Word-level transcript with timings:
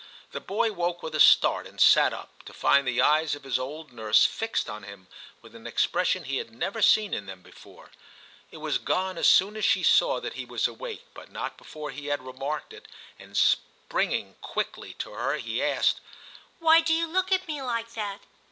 The 0.31 0.41
boy 0.41 0.71
woke 0.71 1.03
with 1.03 1.13
a 1.13 1.19
start 1.19 1.67
and 1.67 1.79
sat 1.79 2.11
up, 2.11 2.41
to 2.45 2.53
find 2.53 2.87
the 2.87 3.03
eyes 3.03 3.35
of 3.35 3.43
his 3.43 3.59
old 3.59 3.91
nurse 3.93 4.25
fixed 4.25 4.67
on 4.67 4.81
him 4.81 5.05
with 5.43 5.53
an 5.53 5.67
expression 5.67 6.23
he 6.23 6.37
had 6.37 6.49
never 6.49 6.79
I 6.79 6.81
TIM 6.81 6.89
13 6.89 6.91
seen 6.91 7.13
in 7.13 7.25
them 7.27 7.43
before; 7.43 7.91
it 8.49 8.57
was 8.57 8.79
gone 8.79 9.19
as 9.19 9.27
soon 9.27 9.55
as 9.55 9.63
she 9.63 9.83
saw 9.83 10.19
that 10.19 10.33
he 10.33 10.43
was 10.43 10.67
awake, 10.67 11.05
but 11.13 11.29
not 11.31 11.55
before 11.55 11.91
he 11.91 12.07
had 12.07 12.23
remarked 12.25 12.73
it, 12.73 12.87
and 13.19 13.37
springing 13.37 14.37
quickly 14.41 14.93
to 14.93 15.11
her 15.11 15.35
he 15.35 15.61
asked, 15.63 16.01
* 16.31 16.57
Why 16.59 16.81
do 16.81 16.95
you 16.95 17.05
look 17.05 17.31
at 17.31 17.47
me 17.47 17.61
like 17.61 17.93
that 17.93 18.21